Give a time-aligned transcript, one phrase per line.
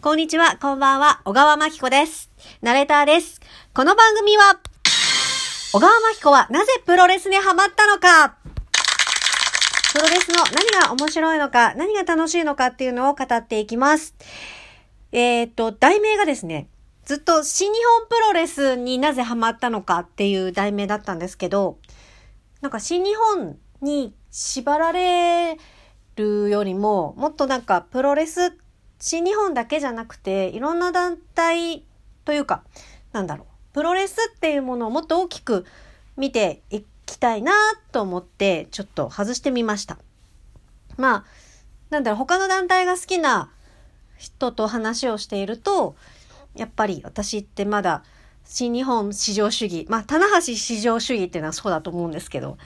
[0.00, 2.30] こんにちは、こんばんは、小川真紀子です。
[2.62, 3.40] ナレーターです。
[3.74, 4.60] この番組は、
[5.72, 8.36] 小川真紀子はなぜプロレスにハマったのか
[9.92, 14.14] プロレスの何が面白いのか、何が楽しいのかっていうのを語っていきます。
[15.10, 16.68] えっ、と、題名がですね、
[17.04, 21.78] ずっと新日本プロレスになぜハマったのかっていう題名だったんですけど、
[22.60, 25.58] なんか新日本に縛られ
[26.14, 28.67] るよりも、もっとなんかプロレスって、
[28.98, 31.84] 新日本だけじゃなくて、いろんな団体
[32.24, 32.62] というか、
[33.12, 35.64] なんだろう、プロレスっていうものをもっと大きく
[36.16, 37.52] 見ていきたいな
[37.92, 39.98] と思って、ちょっと外してみました。
[40.96, 41.24] まあ、
[41.90, 43.50] なんだろう、他の団体が好きな
[44.18, 45.96] 人と話をしていると、
[46.56, 48.02] やっぱり私ってまだ
[48.44, 52.58] 新日本至上主義、まあ、棚橋至上主義っていうのはそうだと思うんですけど、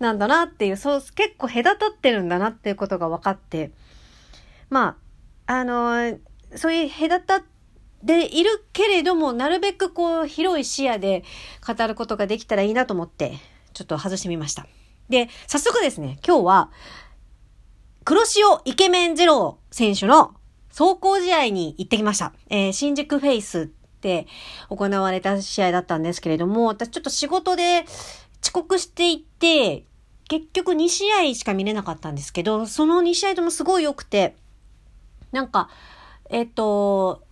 [0.00, 3.70] なんだなっていう、そう、結構隔たってるんだなっていうことが分かって、
[4.70, 5.07] まあ、
[5.50, 6.18] あの
[6.56, 7.42] そういう隔たっ
[8.06, 11.24] ているけれども、なるべくこう、広い視野で
[11.66, 13.32] 語ることができたらいいなと思って、
[13.72, 14.66] ちょっと外してみました。
[15.08, 16.70] で、早速ですね、今日は、
[18.04, 20.34] 黒潮イケメンゼロ選手の
[20.68, 22.34] 走行試合に行ってきました。
[22.50, 24.26] えー新宿フェイスって
[24.68, 27.86] 行われた試合だったんですけれども、私ちょっと仕事で
[28.42, 29.86] 遅刻していって、
[30.28, 34.36] 結局2試合しか見れなかったんですけど、その2試合ともすごい良くて、
[35.32, 35.68] なんか、
[36.30, 37.22] えっ、と、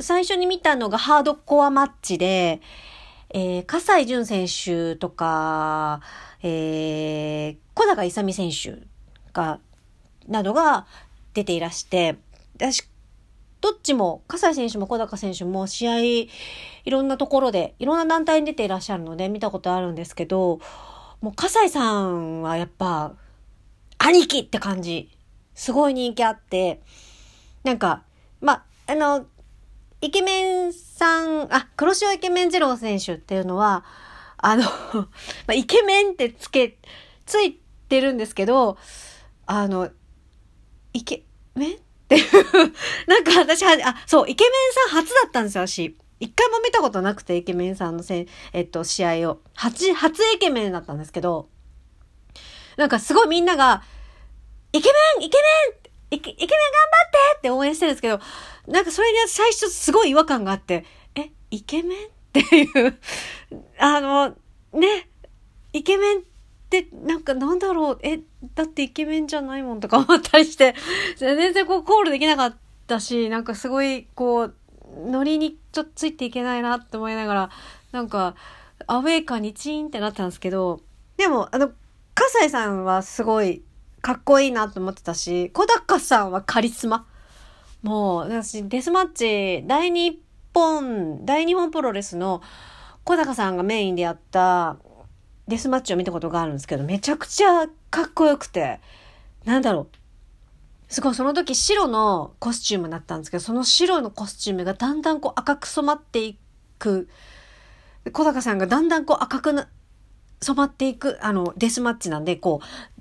[0.00, 2.60] 最初に見たのがハードコアマッチで、
[3.30, 6.00] えー、葛西潤選手とか、
[6.42, 8.86] えー、小高勇選手
[9.32, 9.60] が、
[10.26, 10.86] などが
[11.34, 12.16] 出ていらして、
[12.56, 12.88] 私、
[13.60, 16.28] どっちも、葛西選手も小高選手も試合、い
[16.86, 20.60] ろんなところで、いろんな団体に出ていらっしゃるので見たことあるんですけど、
[21.20, 23.14] もう葛西さんはやっぱ、
[23.98, 25.10] 兄貴って感じ。
[25.54, 26.80] すごい人気あって、
[27.68, 28.02] なんか、
[28.40, 29.26] ま、あの、
[30.00, 33.84] イケメンさん、あ、黒潮イケメンゼロ選手っていうのは、
[34.38, 34.64] あの、
[35.46, 36.78] まイケメンってつけ、
[37.26, 38.78] ついてるんですけど、
[39.44, 39.90] あの、
[40.94, 42.32] イケメンっていう、
[43.06, 45.94] なんか私は、あ、そう、イケメンさん初だったんですよ、私。
[46.20, 49.40] 一回も見たことなくて、イケメンさんのせん、えっと、試合を。
[49.52, 51.50] 初、初イケメンだったんですけど、
[52.78, 53.82] なんかすごいみんなが、
[54.72, 56.56] イケメンイケメンイケイケメン頑張
[57.08, 58.20] ってって応援してるんですけど、
[58.66, 62.98] なんかそれに最初すごい違和感があって、え、イケメンっていう、
[63.78, 64.36] あの、
[64.72, 65.08] ね、
[65.72, 66.22] イケメンっ
[66.70, 68.20] てなんかなんだろう、え、
[68.54, 70.74] だってイケメンじゃないもんとか思ったりして、
[71.16, 74.54] 全然こうコールできなかったし、なんかすごいこう、
[75.06, 77.50] ノリにちょっとついていけないなって思いながら、
[77.92, 78.34] なんか、
[78.86, 80.80] アウェー感にチーンってなったんですけど、
[81.16, 81.70] でも、あの、
[82.14, 83.62] 葛西さんはすごい
[84.00, 87.06] かっこいいなと思ってたし、小高さんはカリスマ。
[87.82, 90.20] もう、私、デスマッチ、大日
[90.54, 92.42] 本、大日本プロレスの
[93.04, 94.76] 小高さんがメインでやった
[95.46, 98.80] デスマッチを見たことがあるんですけど、めちゃくちゃかっこよくて、
[99.44, 100.92] なんだろう。
[100.92, 106.38] すごい、その時白のコスチュームだったんですけど、その白のコスチュームがだんだんこう赤く染まってい
[106.78, 107.08] く、
[108.12, 109.66] 小高さんがだんだんこう赤く
[110.40, 112.97] 染まっていく、あの、デスマッチなんで、こう、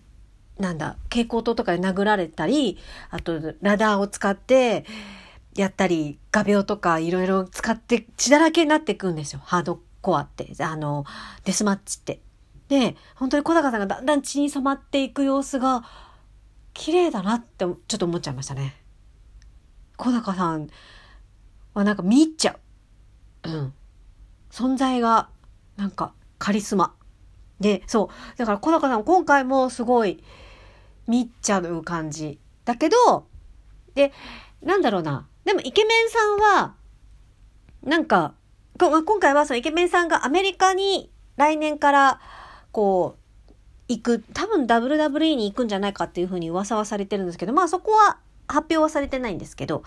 [0.59, 2.77] なんだ、蛍光灯とかで殴られたり、
[3.09, 4.85] あと、ラダーを使って、
[5.55, 9.41] やったり、画鋲とかいろいろ使って血だらけになっていくんですよ。
[9.43, 11.05] ハードコアって、あの、
[11.45, 12.21] デスマッチって。
[12.69, 15.83] で、本当に小高さんがだんだん血に染まっていく様子が、
[16.73, 18.75] 綺麗だなって、ちょっと思っちゃいましたね。
[19.95, 20.69] 小高さん
[21.73, 22.59] はなんか見入っちゃ
[23.43, 23.49] う。
[23.49, 23.73] うん。
[24.51, 25.29] 存在が、
[25.75, 26.93] なんか、カリスマ。
[27.59, 28.37] で、そう。
[28.37, 30.23] だから小高さん今回もすごい
[31.07, 32.39] 見っちゃう感じ。
[32.65, 33.27] だけど、
[33.95, 34.11] で、
[34.61, 35.27] なんだろうな。
[35.45, 36.75] でもイケメンさんは、
[37.83, 38.33] なんか、
[38.77, 42.19] 今回はそのイケメンさんがアメリカに来年から、
[42.71, 43.27] こう、
[43.87, 49.83] 行く、多分 WWE に行くんじゃないかっていうふうに噂はされてるんですけど、まあそこは発表はされてないんですけど、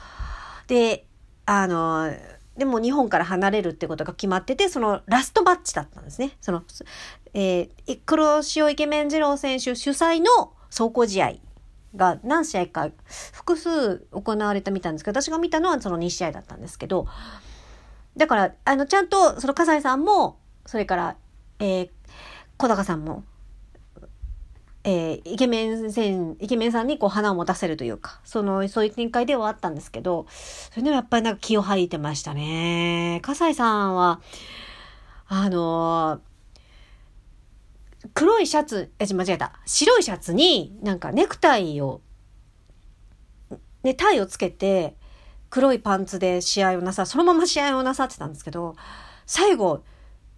[0.66, 1.06] で、
[1.46, 2.10] あの、
[2.56, 6.32] でも日本から離れるってことが決まってて、そのラストマッチだったんですね。
[6.40, 6.62] その、
[7.34, 11.34] えー、黒潮イケメン二郎選手主催の走行試合
[11.96, 12.90] が何試合か
[13.32, 17.06] 複数行われたみたいんですけど、私が見たのはその2試合だったんですけど、
[18.16, 21.16] だから、あの、ちゃんと、その、笠井さんも、それから、
[21.58, 21.90] えー、
[22.56, 23.24] 小高さんも、
[24.82, 33.20] えー、イケメン戦、イケメンさんにこう花を持たせるというか、その、そういう展開ではあったんですけど、それでもやっぱりなんか気を吐いてましたね。
[33.22, 34.20] 笠井さんは、
[35.28, 36.29] あのー
[38.14, 39.52] 黒いシャツ、え、間違えた。
[39.66, 42.00] 白いシャツになんかネクタイを、
[43.82, 44.96] ね、タイをつけて、
[45.50, 48.76] 黒いパンツで試合をなさ、そのまま試合をなさってたんですけど、
[49.26, 49.82] 最後、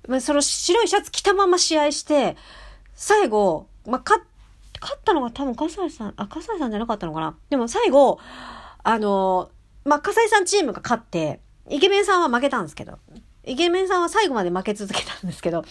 [0.09, 2.37] まあ、その白いシャツ着たまま試合して、
[2.95, 8.19] 最後、まあ、勝ったのが多分笠井さん、あ、笠井さんじゃなかったのかなでも最後、
[8.83, 9.51] あの、
[9.85, 12.99] まあ、笠井さんチームが勝って、イケメンさんは負けたんですけど、
[13.45, 15.65] イケメンさんは最後まで負け続けたんですけど、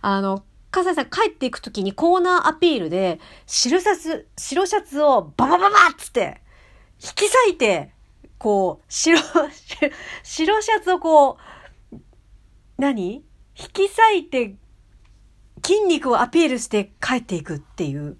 [0.00, 0.42] あの、
[0.72, 6.40] 笠井さん帰っていくときにコーナーアピールで、白シャツ、白シャツをババババッつって、
[7.00, 7.92] 引き裂いて、
[8.38, 9.18] こう、白、
[10.24, 11.36] 白シャツをこ
[11.92, 11.96] う、
[12.78, 13.22] 何引
[13.72, 14.56] き裂いて、
[15.64, 18.16] 筋肉をアピールして帰っていくっていう。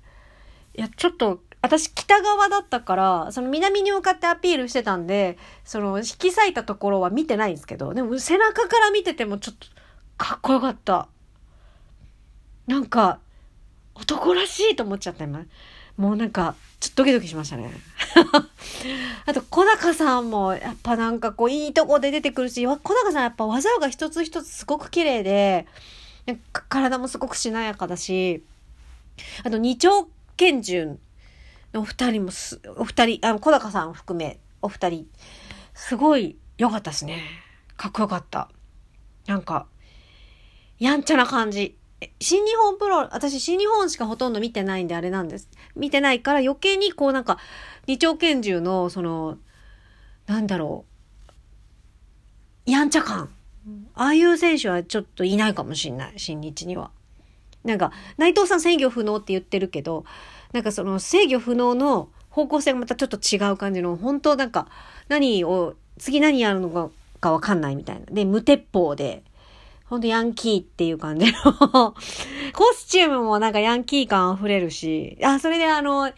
[0.77, 9.69] いや、ちょっと、私北側だったから、その南に向かってアピールしてたんで、その引き裂いたところは見てないんですけど、でも背中から見ててもちょっと
[10.19, 11.09] かっこよかった。
[12.67, 13.21] なんか、
[13.95, 15.45] 男らしいと思っちゃった今。
[15.97, 17.71] もうなんか、ちょっとドキドキしましたね。
[19.27, 25.67] あと、小高さんも、やっぱなんかこう、いいとこで出てくるし、小高さんやっぱ技が一つ一つすごく綺麗で、
[26.69, 28.43] 体もすごくしなやかだし、
[29.45, 30.99] あと、二丁拳銃
[31.73, 35.07] のお二人もす、お二人、あの、小高さん含め、お二人、
[35.75, 37.23] すごい良かったですね。
[37.77, 38.49] かっこよかった。
[39.27, 39.67] なんか、
[40.79, 41.77] やんちゃな感じ。
[42.21, 45.49] 新日本プロ、私新日本しかほとんど見てないんであれなんです。
[45.77, 47.39] 見てないから余計にこうなんか、
[47.87, 49.39] 二丁拳銃のその、
[50.27, 50.85] なんだろ
[52.67, 53.29] う、やんちゃ感。
[53.95, 56.91] ああいう選手はちょっといないかもしんない、新日には。
[57.65, 60.05] なんか、内藤さん制御不能って言ってるけど、
[60.53, 64.69] なんかその制御不能の方向性がまたちょっと違う感じの、本当なんか、
[65.09, 66.91] 何を、次何やるの
[67.21, 68.07] かわかんないみたいな。
[68.07, 69.23] で、無鉄砲で、
[69.93, 71.53] ほんとヤンキーっていう感じの
[72.57, 76.11] コスチュームもなんかヤンキー感溢れるし、あ、それであの、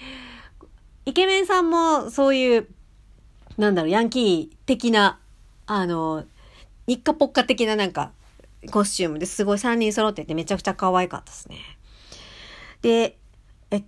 [1.06, 2.69] イケメンさんもそういう、
[3.59, 5.19] なんだろう、ヤンキー的な、
[5.67, 6.25] あの、
[6.87, 8.12] 日課ポッカ的ななんか、
[8.71, 11.59] コスチュームですごい3人揃っててめちゃくちゃ可愛かったですね。
[12.81, 13.19] で、
[13.73, 13.82] え、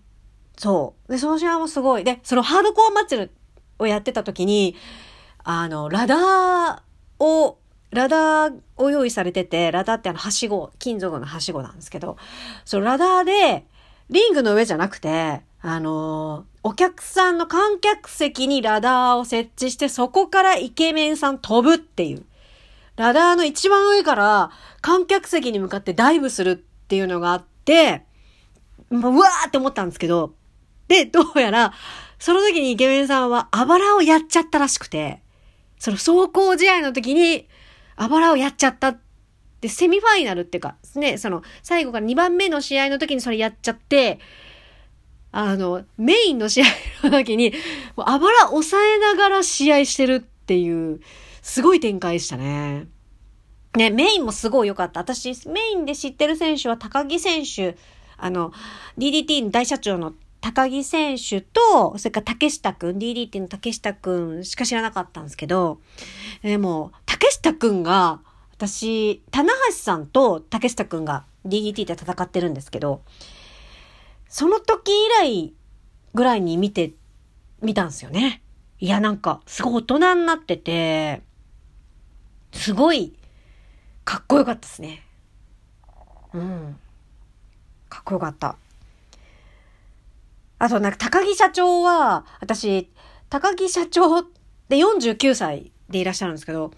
[0.56, 1.12] そう。
[1.12, 2.02] で、その試合もすごい。
[2.02, 3.30] で、そのハードコア祭り
[3.78, 4.74] をやってた時に、
[5.44, 7.58] あの、ラダーを
[7.90, 12.16] ラダーを用意されてて、ラダーってあの、はしご、金属のはしごなんですけど、
[12.64, 13.66] そのラダーで、
[14.10, 22.24] リングの上じゃなくて、あのー、お客さんの観客席にラダーを設置して、そこからイケメンさん飛ぶっていう。
[22.96, 24.50] ラダーの一番上から
[24.80, 28.04] 観客席に向かってダイブするっていうのがあって、
[28.90, 30.34] もう、うわーって思ったんですけど、
[30.88, 31.72] で、どうやら、
[32.18, 35.20] その時にイケメンさんはあばらをやっちゃったらしくて、
[35.78, 37.48] その走行試合の時に、
[37.96, 38.96] あばらをやっちゃった。
[39.60, 44.20] で、セミファイナルっていうか、ね、その、最後から2番目の試合の時にそれやっちゃって、
[45.32, 46.66] あの、メインの試合
[47.04, 47.52] の時に、
[47.96, 51.00] あばら押さえながら試合してるっていう、
[51.42, 52.86] すごい展開でしたね。
[53.76, 55.00] ね、メインもすごい良かった。
[55.00, 57.76] 私、メインで知ってる選手は高木選手、
[58.16, 58.52] あの、
[58.96, 65.80] DDT の大社長の高木選手と、それから竹下くん、DDT の竹下くんしか知らなかったんですけど、
[66.42, 68.20] でも、竹下くんが、
[68.52, 73.00] 私、棚橋さんと竹下くんが DDT で戦ってるんですけど、
[74.28, 75.54] その時以来
[76.12, 76.92] ぐらいに見て、
[77.62, 78.42] 見たんですよね。
[78.80, 81.22] いや、なんか、すごい大人になってて、
[82.52, 83.16] すごい、
[84.04, 85.06] かっこよかったですね。
[86.34, 86.78] うん。
[87.88, 88.58] かっこよかった。
[90.58, 92.90] あと、なんか、高木社長は、私、
[93.30, 94.22] 高木社長
[94.68, 96.72] で49歳でいらっしゃるんですけど、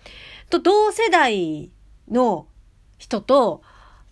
[0.50, 1.70] と同世代
[2.10, 2.46] の
[2.98, 3.62] 人と、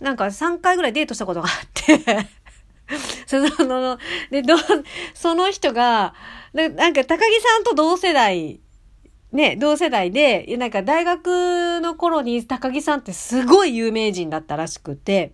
[0.00, 2.28] なんか3回ぐらいデートしたことがあって
[3.26, 3.98] その、
[4.30, 4.54] で、ど、
[5.14, 6.14] その人が、
[6.52, 8.60] なんか高木さんと同世代、
[9.32, 15.32] ね、同世代で、なんか大学の頃に高木さんってすごい有名人だったらしくて、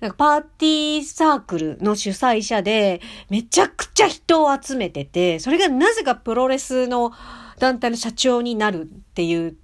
[0.00, 7.12] なんかパーティーサークルの主催者で、めちゃくちゃ人を集めてて、それがなぜかプロレスの
[7.58, 8.84] 団体の社長になるっ
[9.14, 9.56] ていう、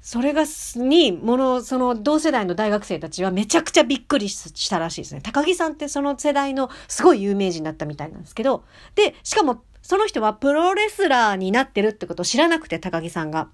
[0.00, 0.44] それが、
[0.76, 5.20] に、もの、その同世代の大学生たちはめちゃくちゃびっくりしたらしいですね。
[5.20, 8.64] 高木さんってその世代のすごい有名人だったみたいなんですけど、
[8.94, 13.48] で、しかもその人はプロレスラーになってるってことを知らなくて、高木さんが。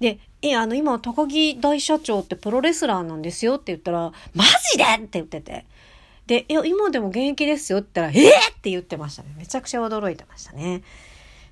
[0.00, 5.66] で、え、あの、今、高木大社長ってプロレスラーなんですよって言ったら、マジでって言ってて。
[6.26, 9.34] で、いや、今でも現役ですよって言ったら、えー、って言ってましたね。
[9.36, 10.82] めちゃくちゃ驚いてましたね。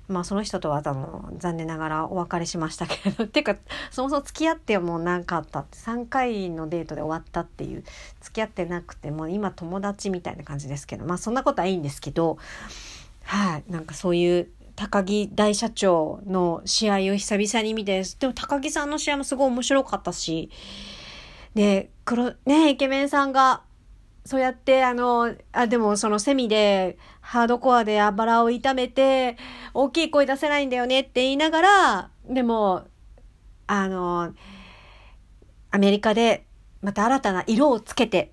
[0.07, 3.55] まあその人とはあの残念ながらお別れしましたけどていうか
[3.89, 7.83] そもそも付き合ってもう何かあったって3回のデートで終わったっていう
[8.21, 12.37] 付き合ってなくてもう今友達みたいな感じですけどまあそんなことはいいんですけど
[13.23, 20.49] はいなんかそういう高木大社長の試合を久々に見て、でも高木さんの試合もすごい面白かったし、
[21.53, 23.61] で、黒、ね、イケメンさんが、
[24.25, 29.37] そうやって、あの、あ、でもそのセミで、ハードコアであばらを痛めて、
[29.73, 32.85] 大きい声出せないんだよねって言いながら、でも、
[33.67, 34.33] あの、
[35.71, 36.45] アメリカで
[36.81, 38.31] また新たな色をつけて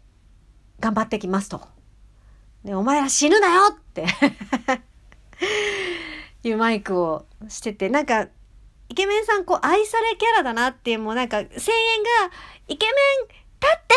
[0.80, 1.60] 頑張ってきますと。
[2.64, 3.62] で、お前ら死ぬなよ!
[3.74, 4.06] って。
[6.42, 8.28] いうマイクをしてて、なんか、
[8.88, 11.58] イケメンさんこう愛されキャラだなっていう、もうなんか声援が、
[12.68, 13.94] イケメン立って!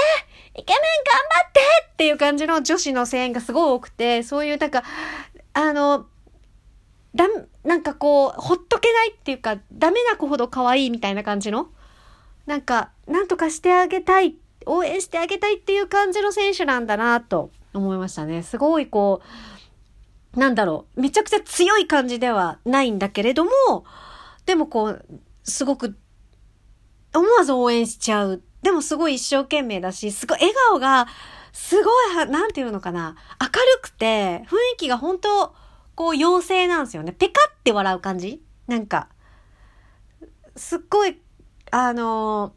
[0.55, 1.59] イケメン頑張って
[1.93, 4.83] っていう感じの女子の声援がすごい多くて、そういうなんか、
[5.53, 6.05] あの、
[7.15, 7.25] だ、
[7.63, 11.69] なんかこう、ほっとけないっていうか、ダメな子ほど可愛いみたいな感じの、
[12.45, 18.43] なんか、なんとかしてあげたい、応援してあげたいっていう感じの選手なんだなと思いましたね。
[18.43, 19.21] すごいこ
[20.35, 23.51] う、なんだろう、めちゃくちゃ強い感じではないんだけれども、
[24.45, 25.05] でもこう、
[25.43, 25.95] すごく、
[27.13, 28.41] 思わず応援しちゃう。
[28.63, 31.07] でもすごい一生懸命だし、すごい笑顔が、
[31.51, 31.91] すご
[32.23, 33.51] い、なんていうのかな、明る
[33.81, 35.53] くて、雰囲気が本当
[35.95, 37.11] こう妖精なんですよね。
[37.11, 38.41] ペカって笑う感じ？
[38.67, 39.09] なんか、
[40.55, 41.19] すっごい、
[41.71, 42.53] あの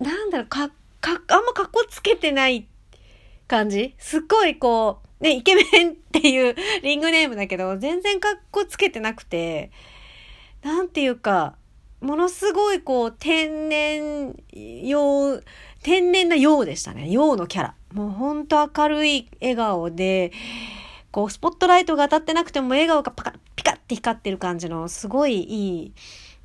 [0.00, 0.68] ー、なんだろう、か、
[1.00, 2.68] か、あんま格好つけてない
[3.48, 3.94] 感じ？
[3.98, 9.72] すっごいこう、ね、イケメンっていう リングネームだけど、全然格好つけてなくて、
[10.62, 11.56] なんていうか、
[12.04, 15.40] ものすごいこう、天然用、
[15.82, 17.08] 天然な用でしたね。
[17.10, 17.74] 用のキャラ。
[17.92, 20.30] もうほんと明るい笑顔で、
[21.10, 25.92] こう、スポットライトが当たってなくても笑顔がパカッ、ピカッて光ってる感じの、すごいいい、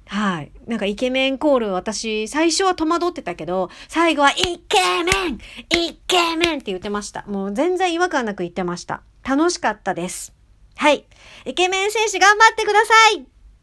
[0.08, 0.52] はい。
[0.66, 5.40] なんかイケメンコール私、最初は戸惑ってたけど、最後はイケメン
[5.88, 7.26] イケメンって言ってました。
[7.28, 9.04] もう全然違和感なく言ってました。
[9.24, 10.34] 楽しかったです。
[10.78, 11.06] はい。
[11.46, 13.39] イケメン選手頑張ってください